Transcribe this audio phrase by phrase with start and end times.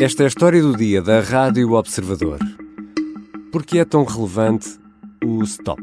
[0.00, 2.38] Esta é a história do dia da Rádio Observador.
[3.50, 4.78] Por que é tão relevante
[5.24, 5.82] o stop?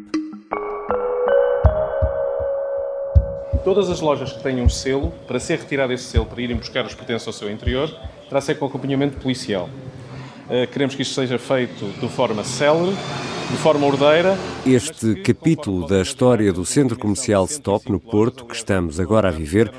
[3.65, 6.93] Todas as lojas que tenham selo, para ser retirado esse selo, para irem buscar os
[6.93, 7.93] pertences ao seu interior,
[8.29, 9.69] terá ser com acompanhamento policial.
[10.45, 12.95] Uh, queremos que isto seja feito de forma célere,
[13.55, 14.37] de forma ordeira.
[14.65, 19.71] Este capítulo da história do Centro Comercial Stop no Porto, que estamos agora a viver,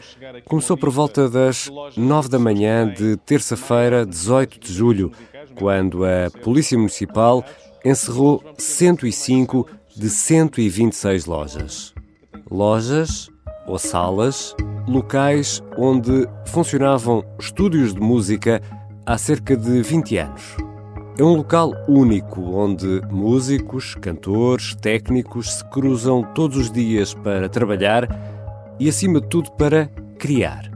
[0.46, 5.12] começou por volta das 9 da manhã de terça-feira, 18 de julho,
[5.54, 7.44] quando a Polícia Municipal
[7.84, 11.92] encerrou 105 de 126 lojas.
[12.50, 13.28] Lojas
[13.66, 14.54] ou salas,
[14.88, 18.62] locais onde funcionavam estúdios de música
[19.04, 20.56] há cerca de 20 anos.
[21.18, 28.06] É um local único onde músicos, cantores, técnicos se cruzam todos os dias para trabalhar
[28.78, 29.86] e, acima de tudo, para
[30.18, 30.70] criar.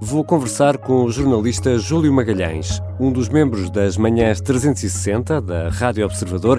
[0.00, 6.06] Vou conversar com o jornalista Júlio Magalhães, um dos membros das Manhãs 360 da Rádio
[6.06, 6.58] Observador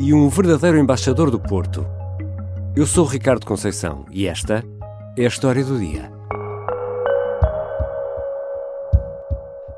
[0.00, 1.86] e um verdadeiro embaixador do Porto.
[2.74, 4.64] Eu sou Ricardo Conceição e esta
[5.16, 6.10] é a história do dia.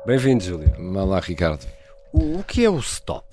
[0.07, 0.73] Bem-vindo, Júlio.
[0.95, 1.82] Olá, Ricardo.
[2.13, 3.25] O que é o Stop?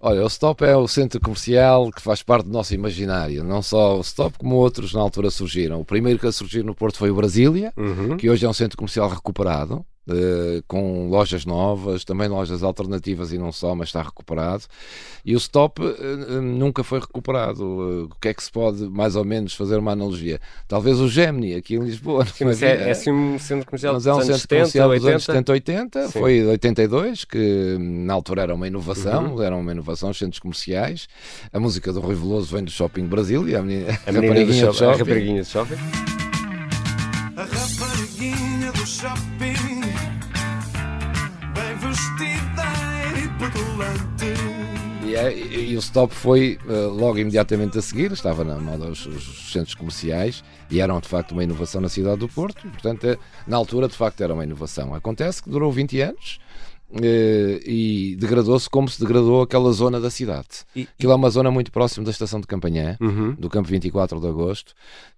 [0.00, 3.44] Olha, o Stop é o centro comercial que faz parte do nosso imaginário.
[3.44, 5.80] Não só o Stop, como outros na altura surgiram.
[5.80, 8.16] O primeiro que a surgir no Porto foi o Brasília, uhum.
[8.16, 9.86] que hoje é um centro comercial recuperado.
[10.08, 14.64] Uh, com lojas novas, também lojas alternativas e não só, mas está recuperado.
[15.24, 17.62] E o stop uh, nunca foi recuperado.
[17.62, 20.40] Uh, o que é que se pode, mais ou menos, fazer uma analogia?
[20.66, 22.24] Talvez o Gemini, aqui em Lisboa.
[22.32, 25.00] Sim, mas é, é assim um centro comercial mas é um centro 70, comercial 80.
[25.00, 26.06] dos anos 70, 80.
[26.06, 26.18] Sim.
[26.18, 29.42] Foi 82, que na altura era uma inovação, uhum.
[29.42, 31.08] era uma inovação, os centros comerciais.
[31.52, 34.46] A música do Rui Veloso vem do Shopping Brasil e a, menina, a, a, menina
[34.46, 35.74] do shopping, a rapariguinha do shopping.
[37.36, 39.67] A rapariguinha do shopping
[45.04, 48.86] e, é, e, e, o stop foi uh, logo imediatamente a seguir, estava na moda
[48.86, 53.04] os, os, centros comerciais e eram de facto uma inovação na cidade do Porto, portanto,
[53.04, 54.94] é, na altura de facto era uma inovação.
[54.94, 56.38] Acontece que durou 20 anos.
[56.90, 60.64] Uh, e degradou-se como se degradou aquela zona da cidade.
[60.74, 63.34] E, Aquilo é uma zona muito próxima da estação de Campanhã, uhum.
[63.34, 64.72] do campo 24 de Agosto,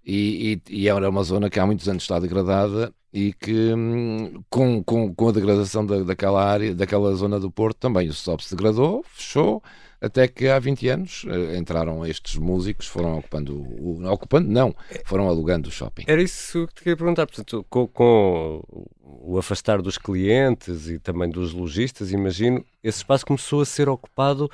[0.04, 4.42] e, e, e, era uma zona que há muitos anos está degradada e que hum,
[4.50, 8.40] com, com, com a degradação da, daquela área, daquela zona do Porto também o SOP
[8.40, 9.62] se degradou, fechou,
[10.00, 14.74] até que há 20 anos uh, entraram estes músicos, foram ocupando, o, ocupando não,
[15.04, 16.04] foram alugando o shopping.
[16.06, 18.62] Era isso que te queria perguntar, portanto, com, com
[19.02, 24.50] o afastar dos clientes e também dos lojistas, imagino, esse espaço começou a ser ocupado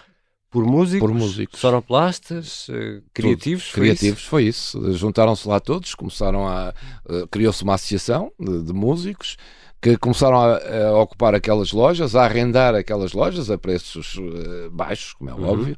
[0.51, 1.61] por músicos, por músicos.
[1.61, 3.69] sonoplastas, uh, criativos?
[3.69, 4.29] Foi criativos, isso?
[4.29, 4.93] foi isso.
[4.93, 6.73] Juntaram-se lá todos, começaram a.
[7.05, 9.37] Uh, criou-se uma associação de, de músicos
[9.81, 15.13] que começaram a, a, ocupar aquelas lojas, a arrendar aquelas lojas a preços uh, baixos,
[15.13, 15.49] como é uhum.
[15.49, 15.77] óbvio,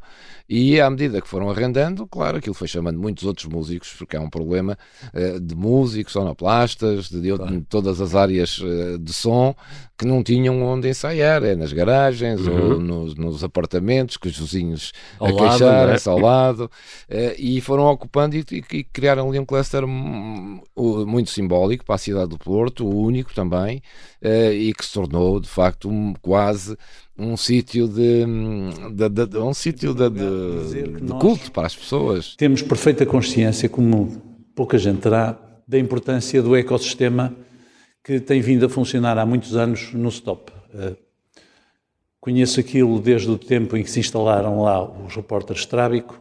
[0.48, 4.20] e à medida que foram arrendando, claro, aquilo foi chamando muitos outros músicos, porque é
[4.20, 4.78] um problema
[5.12, 7.52] uh, de músicos, sonoplastas, de, de, claro.
[7.52, 9.54] de todas as áreas uh, de som
[9.98, 12.72] que não tinham onde ensaiar, é nas garagens uhum.
[12.74, 16.12] ou nos, nos, apartamentos, que os vizinhos ao queixaram-se é?
[16.12, 16.70] ao lado,
[17.36, 22.28] e foram ocupando e, e, e, criaram ali um cluster muito simbólico para a cidade
[22.28, 23.82] do Porto, o único também,
[24.22, 26.76] e que se tornou de facto um, quase
[27.18, 28.24] um sítio de,
[28.94, 32.36] de, de, de, um sítio de, de culto para as pessoas.
[32.36, 34.22] Temos perfeita consciência, como
[34.54, 35.36] pouca gente terá,
[35.66, 37.34] da importância do ecossistema
[38.08, 40.50] que tem vindo a funcionar há muitos anos no Stop.
[40.74, 40.96] Eh,
[42.18, 46.18] conheço aquilo desde o tempo em que se instalaram lá os repórteres Trábico,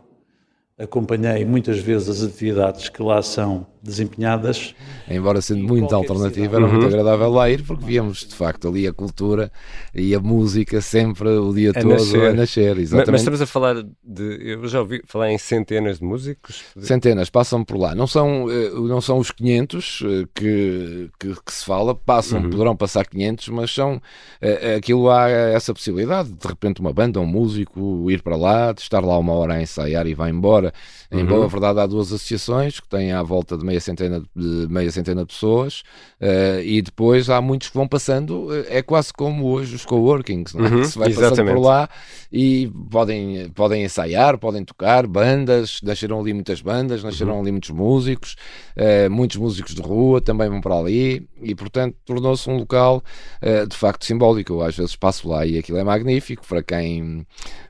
[0.77, 4.75] acompanhei muitas vezes as atividades que lá são desempenhadas.
[5.09, 6.73] Embora sendo muito alternativa, era uhum.
[6.73, 9.51] muito agradável lá ir, porque víamos de facto ali a cultura
[9.95, 12.29] e a música sempre o dia a todo nascer.
[12.29, 12.77] a nascer.
[12.77, 13.11] Exatamente.
[13.11, 14.39] Mas, estamos a falar de.
[14.41, 16.63] Eu já ouvi falar em centenas de músicos?
[16.79, 17.95] Centenas, passam por lá.
[17.95, 22.49] Não são, eh, não são os 500 eh, que, que, que se fala, passam, uhum.
[22.49, 24.01] poderão passar 500, mas são.
[24.41, 28.81] Eh, aquilo há essa possibilidade, de repente, uma banda, um músico ir para lá, de
[28.81, 30.73] estar lá uma hora a ensaiar e vai embora.
[31.09, 31.25] Em uhum.
[31.25, 35.21] boa verdade, há duas associações que têm à volta de meia centena de, meia centena
[35.21, 35.83] de pessoas
[36.21, 38.53] uh, e depois há muitos que vão passando.
[38.53, 40.69] Eh, é quase como hoje os coworkings, não é?
[40.69, 41.37] Uhum, que se vai exatamente.
[41.37, 41.89] passando por lá
[42.31, 45.79] e podem, podem ensaiar, podem tocar, bandas.
[45.83, 47.41] Nasceram ali muitas bandas, nasceram uhum.
[47.41, 48.35] ali muitos músicos,
[48.75, 53.03] uh, muitos músicos de rua também vão para ali e, portanto, tornou-se um local
[53.41, 54.53] uh, de facto simbólico.
[54.53, 57.25] Eu às vezes passo lá e aquilo é magnífico para quem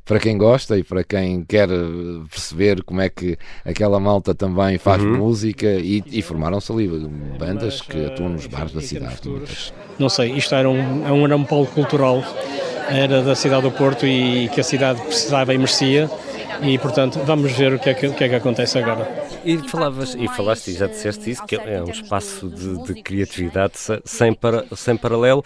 [0.07, 1.68] para quem gosta e para quem quer
[2.30, 5.18] perceber como é que aquela malta também faz uhum.
[5.18, 6.88] música e, e, e formaram-se ali
[7.39, 9.17] bandas que atuam nos bares da cidade.
[9.25, 9.73] muitas.
[9.99, 12.23] Não sei, isto era um, é um, era um polo cultural,
[12.89, 16.09] era da cidade do Porto e que a cidade precisava e merecia.
[16.61, 19.07] E portanto, vamos ver o que é que, o que, é que acontece agora.
[19.45, 23.77] E falavas, e falaste, e já disseste isso, que é um espaço de, de criatividade
[23.77, 25.43] se- sem, para, sem paralelo.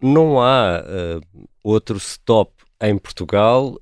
[0.00, 1.20] Não há eh,
[1.62, 2.50] outro stop
[2.80, 3.78] em Portugal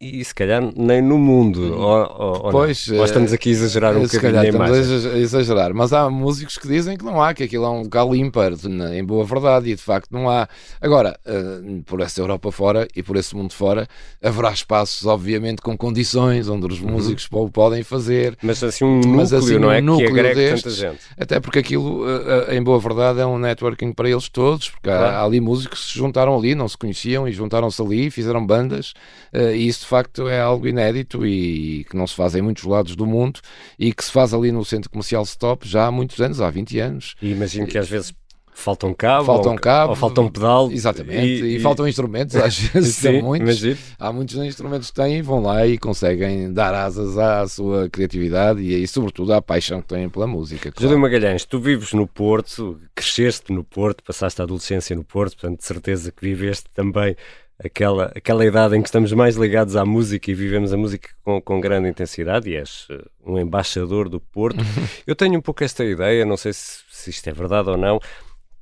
[0.00, 1.74] e se calhar nem no mundo.
[1.78, 2.50] Ou, ou- ou?
[2.50, 4.94] Pois, Ou estamos eh, aqui a exagerar um bocadinho calhar a estamos imagem.
[4.96, 7.82] exa- a exagerar, mas há músicos que dizem que não há, que aquilo é um
[7.82, 8.52] local ímpar,
[8.94, 10.48] em boa verdade, e de facto não há.
[10.80, 13.86] Agora, eh, por essa Europa fora e por esse mundo fora,
[14.22, 19.16] haverá espaços, obviamente, com condições onde os músicos po- podem fazer, Mas assim um núcleo,
[19.16, 19.80] Mas assim, não é?
[19.80, 21.00] um núcleo que agregue tanta destes, gente.
[21.18, 24.96] até porque aquilo, eh, em boa verdade, é um networking para eles todos, porque há-
[24.96, 25.16] Claro.
[25.16, 28.94] há, ali músicos que se juntaram ali, não se conheciam e juntaram-se ali, fizeram bandas,
[29.34, 33.04] e isso facto é algo inédito e que não se faz em muitos lados do
[33.04, 33.40] mundo
[33.78, 36.78] e que se faz ali no centro comercial Stop já há muitos anos, há 20
[36.78, 37.14] anos.
[37.20, 38.14] E imagino que às vezes
[38.60, 40.70] faltam cabo, Faltam ou, cabo, ou faltam pedal.
[40.70, 43.62] Exatamente, e, faltam instrumentos, às vezes Sim, muitos.
[43.98, 48.82] Há muitos instrumentos que têm, vão lá e conseguem dar asas à sua criatividade e,
[48.82, 50.70] e sobretudo à paixão que têm pela música.
[50.70, 50.82] claro.
[50.82, 55.58] Júlio Magalhães, tu vives no Porto, cresceste no Porto, passaste a adolescência no Porto, portanto,
[55.58, 57.16] de certeza que viveste também
[57.62, 61.40] aquela, aquela idade em que estamos mais ligados à música e vivemos a música com,
[61.40, 64.58] com grande intensidade e és eh, um embaixador do Porto.
[65.06, 68.00] Eu tenho um pouco esta ideia, não sei se, se isto é verdade ou não,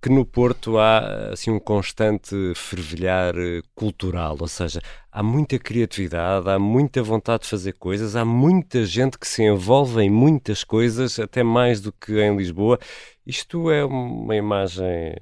[0.00, 4.80] que no Porto há assim um constante fervilhar eh, cultural, ou seja,
[5.10, 10.02] há muita criatividade, há muita vontade de fazer coisas, há muita gente que se envolve
[10.02, 12.78] em muitas coisas, até mais do que em Lisboa.
[13.24, 15.14] Isto é uma imagem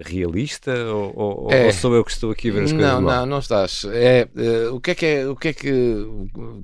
[0.00, 1.66] realista ou, ou- É.
[1.66, 3.20] ou sou eu que estou aqui a ver as coisas Não, mal?
[3.20, 3.84] não, não estás.
[3.92, 6.06] É, eh, o que é que é, o que é que,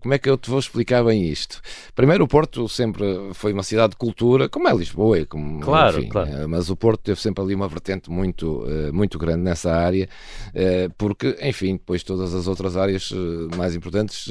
[0.01, 1.61] como é que eu te vou explicar bem isto?
[1.95, 3.05] Primeiro, o Porto sempre
[3.35, 6.31] foi uma cidade de cultura, como é Lisboa, como, Claro, enfim, claro.
[6.31, 10.09] eh, mas o Porto teve sempre ali uma vertente muito, eh, muito grande nessa área,
[10.99, 13.11] porque, enfim, depois todas as outras áreas
[13.57, 14.29] mais importantes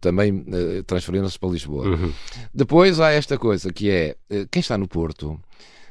[0.00, 0.44] também
[0.86, 1.86] transferiram-se para Lisboa.
[1.88, 2.12] Uhum.
[2.54, 4.16] Depois há esta coisa que é
[4.50, 5.38] quem está no Porto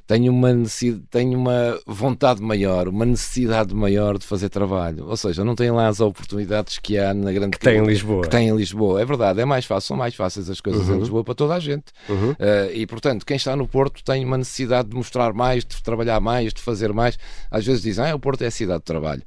[0.06, 5.06] tem uma, necessidade, tem uma vontade maior, uma necessidade maior de fazer trabalho.
[5.08, 8.24] Ou seja, não tem lá as oportunidades que há na grande Que tem em Lisboa.
[8.24, 9.02] que tem em Lisboa.
[9.02, 10.96] É verdade, é mais fácil, são mais fáceis as coisas Uhum.
[10.96, 11.86] em Lisboa para toda a gente.
[12.10, 12.36] Uhum.
[12.38, 16.20] Eh, e portanto, quem está no Porto tem uma necessidade de mostrar mais, de trabalhar
[16.20, 17.18] mais, de fazer mais.
[17.50, 19.24] Às vezes dizem, ah, o Porto é a cidade de trabalho.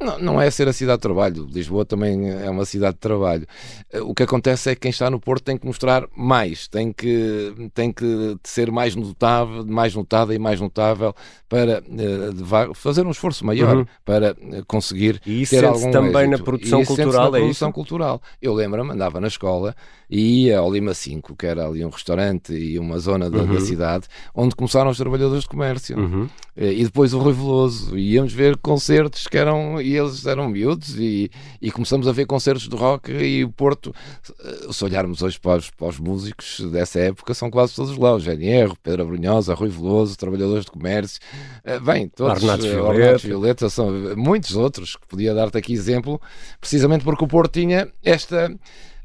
[0.00, 1.46] Não, não é ser a cidade de trabalho.
[1.50, 3.46] Lisboa também é uma cidade de trabalho.
[3.92, 6.92] Eh, O que acontece é que quem está no Porto tem que mostrar mais, tem
[6.92, 11.14] que, tem que ser mais notável, mais notada e mais notável
[11.48, 13.86] para deva- fazer um esforço maior Uhum.
[14.04, 16.44] para eh, conseguir E isso ter algum também na êxito.
[16.44, 17.74] produção E cultural, na é produção isso?
[17.74, 18.22] cultural.
[18.42, 19.74] Eu lembro-me, andava na escola
[20.10, 23.60] e ia ao Lima 5, que era ali um restaurante e uma zona da, da
[23.60, 25.96] cidade, onde começaram os trabalhadores de comércio.
[25.98, 26.28] Uhum.
[26.56, 27.96] E depois o Rui Veloso.
[27.98, 29.80] E íamos ver concertos que eram.
[29.84, 30.96] E eles eram miúdos.
[30.98, 33.12] E, e começamos a ver concertos de rock.
[33.12, 33.94] E o Porto,
[34.40, 38.14] eh, se olharmos hoje para os, para os músicos dessa época, são quase todos lá.
[38.14, 41.20] O GNR, Pedro Abrunhosa, Rui Veloso, trabalhadores de comércio.
[41.64, 42.42] Eh, Bem, todos.
[42.42, 43.18] Ornatos eh, Violeta.
[43.18, 46.20] Violeta, são muitos outros que podia dar-te aqui exemplo,
[46.60, 48.54] precisamente porque o Porto tinha esta.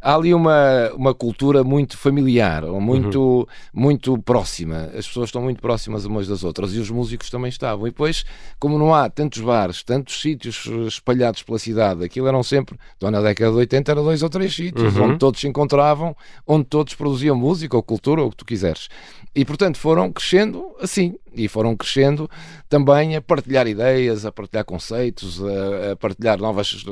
[0.02, 4.90] Há ali uma, uma cultura muito familiar, muito, muito próxima.
[4.98, 7.86] As pessoas estão muito próximas umas das outras e os músicos também estavam.
[7.86, 8.24] E depois,
[8.60, 13.22] como não há tantos bares, tantos sítios espalhados pela cidade, aquilo eram sempre, então na
[13.22, 15.04] década de 80 era dois ou três sítios, Uhum.
[15.10, 16.16] onde todos se encontravam,
[16.48, 18.88] onde todos produziam música ou cultura ou o que tu quiseres.
[19.36, 22.30] E portanto foram crescendo assim, e foram crescendo
[22.68, 26.84] também a partilhar ideias, a partilhar conceitos, a, a partilhar novas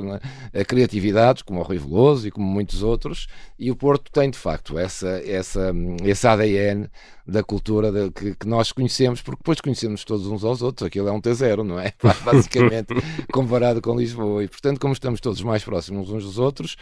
[0.54, 3.28] eh, criatividades, como o Rui Veloso e como muitos outros,
[3.58, 5.72] e o Porto tem de facto essa, essa,
[6.04, 6.90] esse ADN
[7.28, 11.08] da cultura de- que, que nós conhecemos, porque depois conhecemos todos uns aos outros, aquilo
[11.10, 11.94] é um T0, não é?
[12.24, 12.94] Basicamente,
[13.34, 16.76] comparado com Lisboa, e portanto, como estamos todos mais próximos uns dos outros,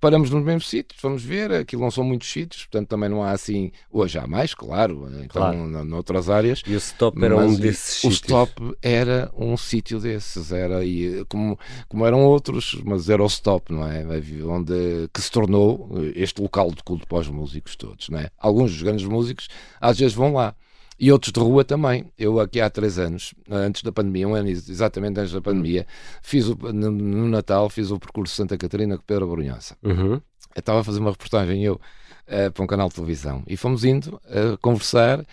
[0.00, 3.32] paramos nos mesmos sítios, vamos ver, aquilo não são muitos sítios, portanto também não há
[3.32, 5.84] assim, hoje há mais, claro, então Claro.
[5.84, 8.14] noutras áreas, E o stop era um desses o sítios.
[8.14, 13.70] stop era um sítio desses, era e, como, como eram outros, mas era o stop,
[13.74, 14.02] não é?
[14.46, 14.72] Onde
[15.12, 18.30] que se tornou este local de culto para os músicos todos, não é?
[18.38, 19.48] Alguns dos grandes músicos
[19.90, 20.54] às vezes vão lá.
[20.98, 22.12] E outros de rua também.
[22.18, 25.86] Eu aqui há três anos, antes da pandemia, um ano exatamente antes da pandemia,
[26.22, 29.76] fiz o, no, no Natal fiz o percurso Santa Catarina com Pedro Brunhosa.
[29.82, 30.20] Uhum.
[30.54, 31.80] Eu estava a fazer uma reportagem eu
[32.26, 35.24] eh, para um canal de televisão e fomos indo a conversar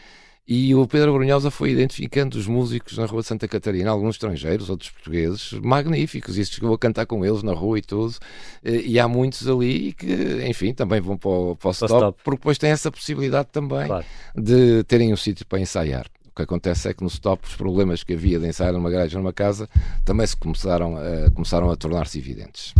[0.47, 4.69] E o Pedro Brunhosa foi identificando os músicos na Rua de Santa Catarina, alguns estrangeiros,
[4.69, 8.15] outros portugueses, magníficos, e chegou a cantar com eles na rua e tudo.
[8.63, 10.07] E há muitos ali que,
[10.47, 13.87] enfim, também vão para o, para o stop, stop, porque depois têm essa possibilidade também
[13.87, 14.05] claro.
[14.33, 16.05] de terem um sítio para ensaiar.
[16.31, 19.17] O que acontece é que no stop os problemas que havia de ensaiar numa garagem
[19.17, 19.67] numa casa
[20.05, 22.73] também se começaram a, começaram a tornar-se evidentes.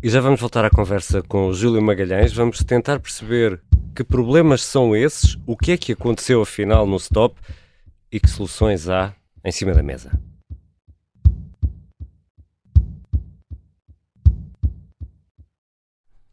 [0.00, 2.32] E já vamos voltar à conversa com o Júlio Magalhães.
[2.32, 3.60] Vamos tentar perceber
[3.94, 5.36] que problemas são esses?
[5.46, 7.38] O que é que aconteceu afinal no stop?
[8.10, 10.18] E que soluções há em cima da mesa?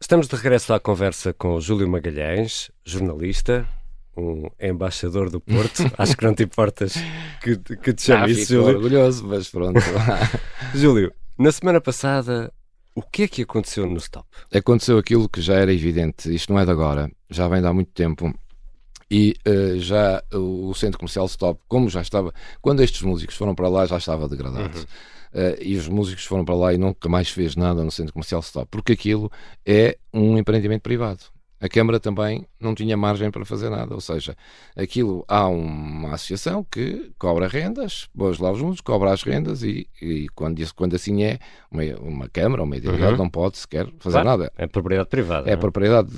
[0.00, 3.68] Estamos de regresso à conversa com o Júlio Magalhães, jornalista,
[4.16, 5.84] um embaixador do Porto.
[5.96, 6.94] Acho que não te importas
[7.42, 8.76] que, que te chame ah, isso, Júlio.
[8.76, 9.80] orgulhoso, mas pronto.
[10.74, 12.52] Júlio, na semana passada
[12.94, 14.26] o que é que aconteceu no stop?
[14.52, 17.72] Aconteceu aquilo que já era evidente, isto não é de agora, já vem de há
[17.72, 18.34] muito tempo.
[19.10, 23.68] E uh, já o, centro comercial Stop, como já estava, quando estes músicos foram para
[23.68, 24.78] lá, já estava degradado.
[24.78, 24.84] Uhum.
[25.32, 28.40] Uh, e os músicos foram para lá e nunca mais fez nada no centro comercial
[28.40, 29.30] Stop, porque aquilo
[29.64, 31.24] é um empreendimento privado
[31.60, 33.94] a Câmara também não tinha margem para fazer nada.
[33.94, 34.34] Ou seja,
[34.74, 39.86] aquilo há uma associação que cobra rendas, pôs lá os músicos, cobra as rendas e,
[40.00, 41.38] e quando, isso, quando assim é,
[41.70, 43.16] uma, uma Câmara uma entidade uhum.
[43.18, 44.52] não pode sequer fazer claro, nada.
[44.56, 45.50] É propriedade privada.
[45.50, 45.60] É não?
[45.60, 46.10] propriedade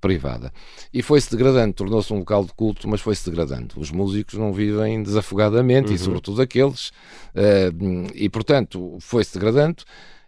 [0.00, 0.52] privada.
[0.92, 3.80] E foi-se degradando, tornou-se um local de culto, mas foi-se degradando.
[3.80, 5.94] Os músicos não vivem desafogadamente uhum.
[5.94, 6.88] e, sobretudo, aqueles.
[7.34, 9.82] Uh, e, portanto, foi-se degradando.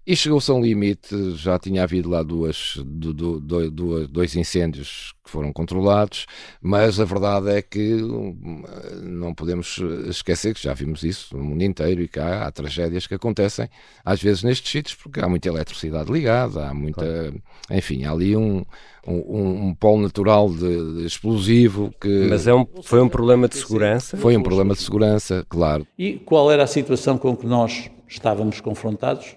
[0.04, 5.14] E chegou-se a um limite, já tinha havido lá duas, do, do, do, dois incêndios
[5.22, 6.26] que foram controlados,
[6.60, 8.64] mas a verdade é que hum,
[9.00, 9.78] não podemos
[10.08, 13.68] esquecer que já vimos isso no mundo inteiro e cá há tragédias que acontecem
[14.04, 17.04] às vezes nestes sítios porque há muita eletricidade ligada, há muita.
[17.04, 17.42] Claro.
[17.70, 18.64] Enfim, há ali um,
[19.06, 22.26] um, um polo natural de, de explosivo que.
[22.28, 24.16] Mas é um, foi um problema de segurança?
[24.16, 25.86] Foi um problema de segurança, claro.
[25.96, 29.36] E qual era a situação com que nós estávamos confrontados?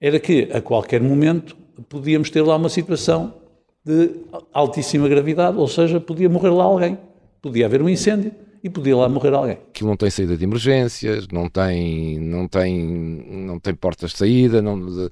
[0.00, 1.56] Era que, a qualquer momento,
[1.88, 3.34] podíamos ter lá uma situação
[3.84, 4.10] de
[4.52, 6.98] altíssima gravidade, ou seja, podia morrer lá alguém,
[7.42, 9.58] podia haver um incêndio e podia lá morrer alguém.
[9.70, 12.76] Aquilo não tem saída de emergências, não tem, não tem,
[13.26, 15.10] não tem portas de saída não, de,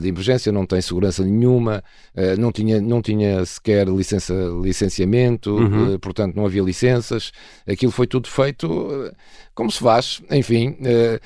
[0.00, 1.82] de emergência, não tem segurança nenhuma,
[2.14, 5.94] eh, não tinha, não tinha sequer licença, licenciamento, uhum.
[5.94, 7.32] Eh, portanto não havia licenças.
[7.66, 9.12] Aquilo foi tudo feito eh,
[9.54, 10.76] como se faz, enfim,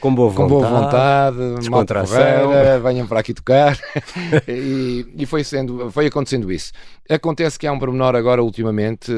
[0.00, 3.78] com boa vontade, com boa vontade descontração, venham para aqui tocar
[4.48, 6.72] e, e, foi sendo, foi acontecendo isso.
[7.08, 9.12] Acontece que há um pormenor agora ultimamente,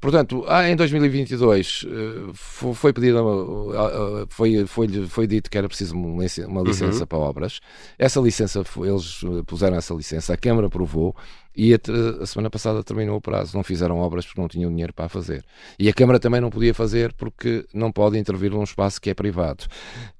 [0.00, 3.18] portanto, em 2022 depois eh, foi pedido,
[4.28, 7.06] foi, foi, foi dito que era preciso uma licença uhum.
[7.06, 7.60] para obras.
[7.98, 11.14] Essa licença, eles puseram essa licença, a Câmara aprovou
[11.54, 11.78] e a,
[12.20, 13.56] a, semana passada terminou o prazo.
[13.56, 15.44] Não fizeram obras porque não tinham dinheiro para fazer.
[15.78, 19.14] E a Câmara também não podia fazer porque não pode intervir num espaço que é
[19.14, 19.64] privado.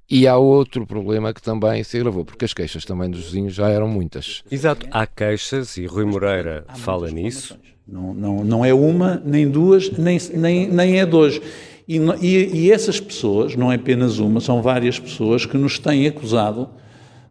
[0.09, 3.69] E há outro problema que também se agravou, porque as queixas também dos vizinhos já
[3.69, 4.43] eram muitas.
[4.51, 7.57] Exato, há queixas e Rui Moreira fala nisso.
[7.87, 11.41] Não, não, não é uma, nem duas, nem, nem, nem é dois.
[11.87, 16.07] E, e, e essas pessoas, não é apenas uma, são várias pessoas que nos têm
[16.07, 16.69] acusado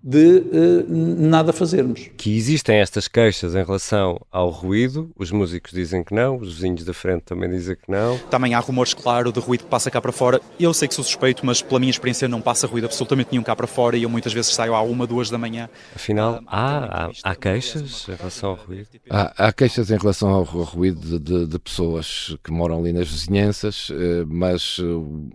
[0.03, 2.11] de uh, nada fazermos.
[2.17, 6.85] Que existem estas queixas em relação ao ruído, os músicos dizem que não, os vizinhos
[6.85, 8.19] da frente também dizem que não.
[8.31, 10.41] Também há rumores, claro, de ruído que passa cá para fora.
[10.59, 13.55] Eu sei que sou suspeito, mas pela minha experiência não passa ruído absolutamente nenhum cá
[13.55, 15.69] para fora e eu muitas vezes saio à uma, duas da manhã.
[15.95, 18.89] Afinal, uh, há, há, há, queixas em relação ao ruído?
[19.09, 23.09] Há, há queixas em relação ao ruído de, de, de, pessoas que moram ali nas
[23.09, 24.85] vizinhanças, eh, mas eh,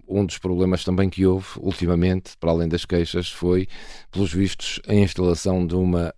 [0.07, 3.67] um dos problemas também que houve ultimamente, para além das queixas, foi,
[4.12, 6.14] pelos vistos, vistos a instalação de uma,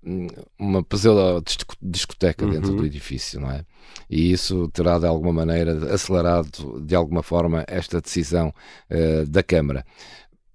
[0.58, 1.44] uma pseudo
[1.82, 2.52] discoteca uhum.
[2.52, 3.66] dentro do edifício, não é?
[4.10, 8.54] E isso terá de alguma maneira acelerado de alguma forma esta decisão
[8.90, 9.86] uh, da Câmara.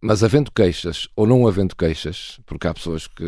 [0.07, 3.25] Mas havendo queixas ou não havendo queixas, porque há pessoas que,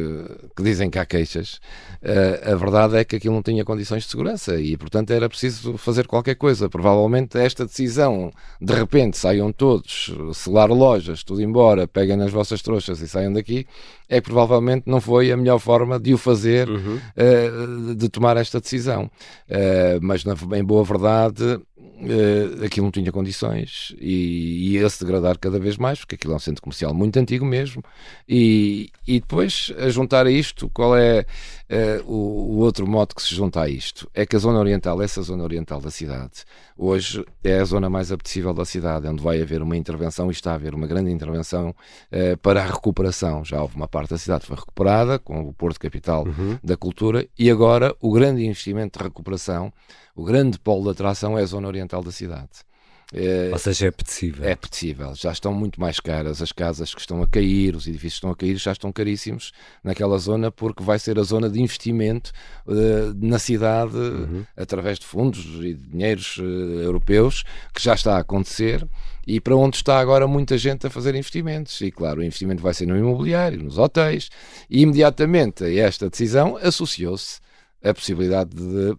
[0.54, 1.54] que dizem que há queixas,
[2.02, 5.78] uh, a verdade é que aquilo não tinha condições de segurança e, portanto, era preciso
[5.78, 6.68] fazer qualquer coisa.
[6.68, 8.30] Provavelmente esta decisão,
[8.61, 13.66] de repente saiam todos, selar lojas, tudo embora, peguem nas vossas trouxas e saiam daqui,
[14.06, 17.00] é que provavelmente não foi a melhor forma de o fazer, uhum.
[17.16, 19.11] uh, de tomar esta decisão.
[19.49, 25.76] Uh, mas, em boa verdade, uh, aquilo não tinha condições e ia-se degradar cada vez
[25.76, 27.83] mais, porque aquilo é um centro comercial muito antigo mesmo.
[28.28, 31.26] E, e depois, a juntar a isto, qual é
[31.71, 34.11] uh, o, o, outro modo que se junta a isto?
[34.14, 36.45] É que a zona oriental, essa zona oriental da cidade,
[36.76, 40.52] hoje é a zona mais apetecível da cidade, onde vai haver uma intervenção e está
[40.52, 43.45] a haver uma grande intervenção uh, para a recuperação.
[43.45, 46.59] Já houve uma parte da cidade que foi recuperada, com o Porto Capital uhum.
[46.62, 49.73] da Cultura, e agora o grande investimento de recuperação
[50.16, 52.66] o grande polo de atração é a zona oriental da cidade.
[53.14, 54.44] É, Ou seja, é apetecível.
[54.44, 55.14] É apetecível.
[55.14, 58.30] Já estão muito mais caras as casas que estão a cair, os edifícios que estão
[58.30, 59.52] a cair, já estão caríssimos
[59.85, 62.32] naquela zona, porque vai ser a zona de investimento
[62.66, 64.44] uh, na cidade uhum.
[64.56, 68.85] através de fundos e de dinheiros uh, europeus, que já está a acontecer
[69.25, 71.80] e para onde está agora muita gente a fazer investimentos.
[71.80, 74.30] E claro, o investimento vai ser no imobiliário, nos hotéis,
[74.68, 77.38] e imediatamente a esta decisão associou-se
[77.85, 78.96] a possibilidade de, de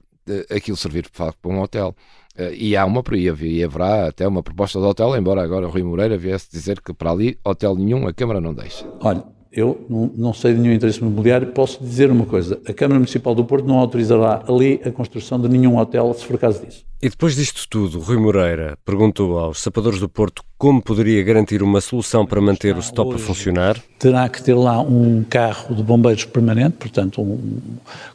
[0.50, 1.96] aquilo servir para um hotel.
[2.38, 3.04] Uh, e há uma
[3.42, 6.94] e haverá até uma proposta de hotel, embora agora o Rui Moreira viesse dizer que
[6.94, 8.86] para ali hotel nenhum a Câmara não deixa.
[9.00, 13.00] Olha, eu não, não, sei de nenhum interesse imobiliário, posso dizer uma coisa: a Câmara
[13.00, 16.86] Municipal do Porto não autorizará ali a construção de nenhum hotel, se for caso disso.
[17.02, 21.80] E depois disto tudo, Rui Moreira perguntou aos sapadores do Porto como poderia garantir uma
[21.80, 23.78] solução para manter o stop a funcionar.
[24.00, 27.60] Terá que ter lá um carro de bombeiros permanente, portanto, um,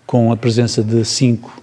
[0.04, 1.61] com a presença de cinco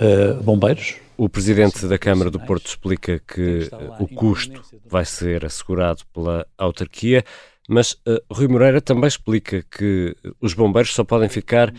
[0.00, 3.68] uh, bombeiros o presidente da Câmara do Porto explica que
[4.00, 7.24] o custo vai ser assegurado pela autarquia,
[7.68, 11.72] mas uh, Rui Moreira também explica que os bombeiros só podem ficar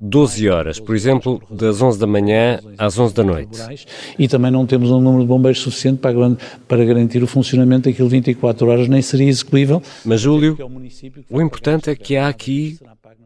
[0.00, 3.86] 12 horas, por exemplo, das 11 da manhã às 11 da noite.
[4.18, 8.08] E também não temos um número de bombeiros suficiente para, para garantir o funcionamento daquilo
[8.08, 9.80] 24 horas, nem seria execuível.
[10.04, 10.58] Mas, Júlio,
[11.30, 12.80] o importante é que há aqui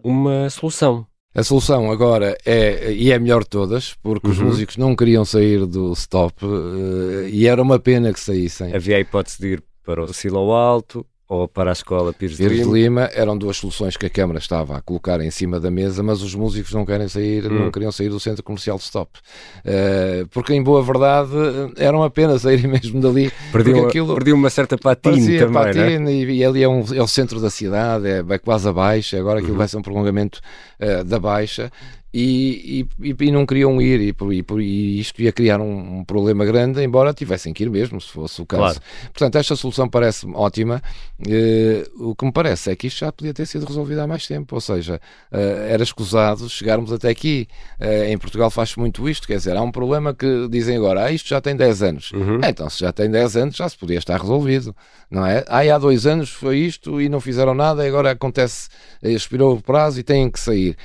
[0.04, 1.06] uma solução.
[1.36, 4.32] A solução agora é, e é melhor de todas, porque uhum.
[4.32, 8.74] os músicos não queriam sair do stop uh, e era uma pena que saíssem.
[8.74, 12.58] Havia a hipótese de ir para o Silo Alto, ou para a escola Pires, Pires
[12.58, 12.72] de, Lima.
[12.72, 13.10] de Lima.
[13.12, 16.34] eram duas soluções que a Câmara estava a colocar em cima da mesa, mas os
[16.34, 17.64] músicos não querem sair, hum.
[17.64, 21.32] não queriam sair do centro comercial de Stop, uh, porque em boa verdade
[21.76, 23.32] era uma pena saírem mesmo dali.
[23.50, 26.12] Perdiam, aquilo perdiam uma certa patina também, patina, né?
[26.12, 29.18] e, e, ali é, um, é, o centro da cidade, é, é quase a baixa,
[29.18, 29.58] agora aquilo uhum.
[29.58, 30.40] vai ser um prolongamento
[30.80, 31.70] uh, da baixa
[32.18, 36.46] e, e, e, não queriam ir e, e, e, isto ia criar um, um, problema
[36.46, 38.62] grande, embora tivessem que ir mesmo, se fosse o caso.
[38.62, 38.80] Claro.
[39.12, 40.82] Portanto, esta solução parece ótima.
[41.20, 44.26] Uh, o que me parece é que isto já podia ter sido resolvido há mais
[44.26, 44.98] tempo, ou seja,
[45.30, 45.36] uh,
[45.68, 47.46] era escusado chegarmos até aqui.
[47.78, 51.12] Uh, em Portugal faz-se muito isto, quer dizer, há um problema que dizem agora, ah,
[51.12, 52.12] isto já tem 10 anos.
[52.12, 52.40] Uhum.
[52.42, 54.74] então, se já tem 10 anos, já se podia estar resolvido,
[55.10, 55.44] não é?
[55.48, 58.70] Ah, há dois anos foi isto e não fizeram nada, e agora acontece,
[59.02, 60.78] expirou o prazo e têm que sair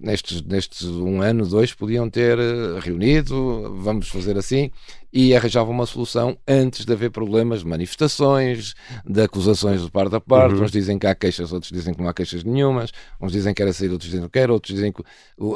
[0.00, 4.70] nestes, nestes um ano, dois, podiam ter eh, reunido, vamos fazer assim,
[5.12, 8.74] e arranjavam uma solução antes de haver problemas de manifestações,
[9.06, 10.54] de acusações de parte a parte.
[10.54, 10.64] Uhum.
[10.64, 12.92] Uns dizem que há queixas, outros dizem que não há queixas nenhumas.
[13.20, 14.50] Uns dizem que era sair, outros dizem que quer.
[14.50, 15.02] Outros dizem que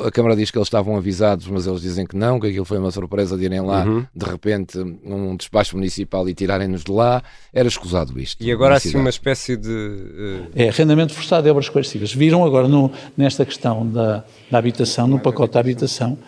[0.07, 2.79] a Câmara diz que eles estavam avisados, mas eles dizem que não, que aquilo foi
[2.79, 4.07] uma surpresa de irem lá uhum.
[4.15, 7.23] de repente num despacho municipal e tirarem-nos de lá.
[7.53, 8.43] Era escusado isto.
[8.43, 9.69] E agora assim uma espécie de.
[9.69, 10.51] Uh...
[10.55, 12.13] É, arrendamento forçado e obras coercivas.
[12.13, 16.19] Viram agora no, nesta questão da, da habitação, no pacote da habitação,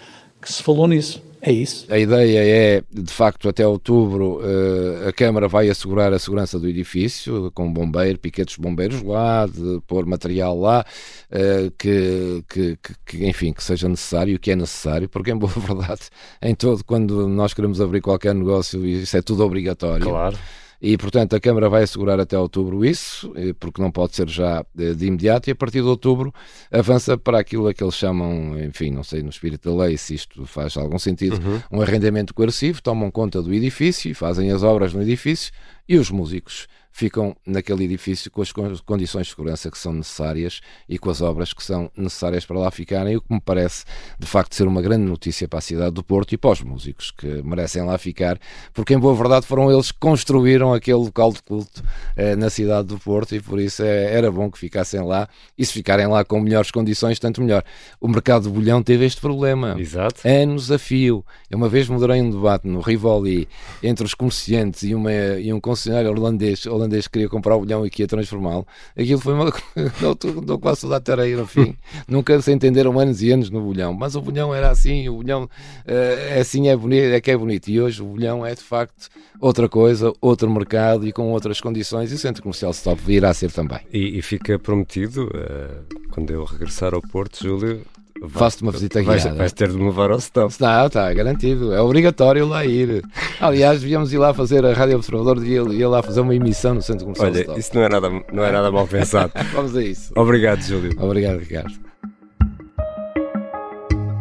[0.44, 1.86] que se falou nisso é isso.
[1.90, 6.66] A ideia é, de facto, até outubro uh, a Câmara vai assegurar a segurança do
[6.66, 10.86] edifício, com bombeiro, piquetes bombeiros lá, de pôr material lá,
[11.30, 16.08] uh, que, que, que, enfim, que seja necessário, que é necessário, porque em boa verdade,
[16.40, 20.06] em todo, quando nós queremos abrir qualquer negócio, isso é tudo obrigatório.
[20.06, 20.38] Claro.
[20.86, 24.62] E, portanto, a Câmara vai assegurar até outubro isso, eh, porque não pode ser já
[24.78, 26.30] eh, de imediato, e a partir de outubro
[26.70, 30.14] avança para aquilo a que eles chamam, enfim, não sei no espírito da lei se
[30.14, 31.78] isto faz algum sentido, uhum.
[31.78, 35.54] um arrendamento coercivo, tomam conta do edifício, fazem as obras no edifício
[35.88, 40.96] e os músicos ficam naquele edifício com as condições de segurança que são necessárias e
[40.96, 43.84] com as obras que são necessárias para lá ficarem, o que me parece
[44.16, 47.10] de facto ser uma grande notícia para a cidade do Porto e para os músicos
[47.10, 48.38] que merecem lá ficar,
[48.72, 51.82] porque em boa verdade foram eles que construíram aquele local de culto
[52.16, 55.28] eh, na cidade do Porto e por isso é, era bom que ficassem lá
[55.58, 57.64] e se ficarem lá com melhores condições, tanto melhor.
[58.00, 59.74] O mercado de bolhão teve este problema.
[59.80, 60.20] Exato.
[60.24, 61.24] Anos a fio.
[61.50, 63.48] Eu uma vez moderei um debate no Rivoli
[63.82, 67.86] entre os comerciantes e, uma, e um concessionário holandês, holandês que queria comprar o bolhão
[67.86, 68.66] e que ia transformá-lo.
[68.96, 69.52] Aquilo foi uma.
[70.44, 71.76] Dou quase toda a tareia no fim.
[72.06, 73.92] Nunca se entenderam anos e anos no bolhão.
[73.92, 75.48] Mas o bolhão era assim, o bolhão
[75.86, 77.68] é assim, é bonito, é que é bonito.
[77.68, 79.08] E hoje o bolhão é de facto
[79.40, 82.12] outra coisa, outro mercado e com outras condições.
[82.12, 83.80] E o centro comercial Stop irá ser também.
[83.92, 87.82] E, e fica prometido, uh, quando eu regressar ao Porto, Júlio,
[88.28, 89.20] Faço-te uma visita guiada.
[89.20, 90.50] Vais, vais ter de me levar ao stop.
[90.50, 91.72] Está, está, garantido.
[91.74, 93.02] É obrigatório lá ir.
[93.40, 96.74] Aliás, devíamos ir lá fazer a Rádio Observador e ir, ir lá fazer uma emissão
[96.74, 97.60] no Centro Comercial Olha, stop.
[97.60, 99.32] isso não é, nada, não é nada mal pensado.
[99.52, 100.12] Vamos a isso.
[100.16, 100.96] Obrigado, Júlio.
[100.98, 101.74] Obrigado, Ricardo.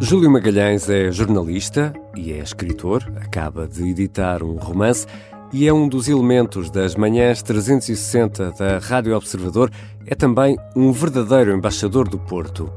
[0.01, 3.09] Júlio Magalhães é jornalista e é escritor.
[3.21, 5.07] Acaba de editar um romance
[5.53, 9.71] e é um dos elementos das manhãs 360 da Rádio Observador.
[10.05, 12.69] É também um verdadeiro embaixador do Porto.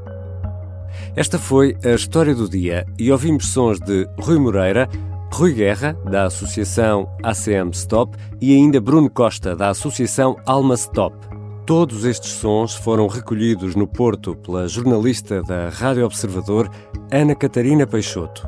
[1.15, 4.87] Esta foi a história do dia e ouvimos sons de Rui Moreira,
[5.31, 11.15] Rui Guerra, da Associação ACM Stop, e ainda Bruno Costa, da Associação Alma Stop.
[11.65, 16.71] Todos estes sons foram recolhidos no Porto pela jornalista da Rádio Observador,
[17.11, 18.47] Ana Catarina Peixoto.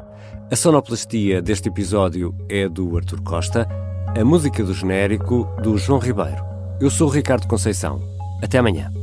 [0.51, 3.67] A sonoplastia deste episódio é do Artur Costa,
[4.17, 6.43] a música do genérico do João Ribeiro.
[6.79, 8.01] Eu sou Ricardo Conceição.
[8.41, 8.98] Até amanhã.